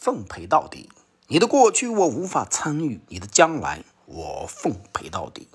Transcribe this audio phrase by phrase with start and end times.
[0.00, 0.88] 奉陪到底。
[1.28, 5.46] 你的过去我无法参与你的将来我奉陪到底。